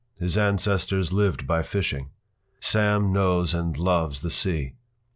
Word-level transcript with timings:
His 0.17 0.35
ancestors 0.35 1.13
lived 1.13 1.45
by 1.45 1.61
fishing. 1.61 2.09
Sam 2.59 3.13
knows 3.13 3.53
and 3.53 3.77
loves 3.77 4.21
the 4.21 4.31
sea. 4.31 4.73